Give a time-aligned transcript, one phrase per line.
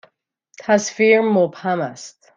[0.59, 2.27] تصویر مبهم است.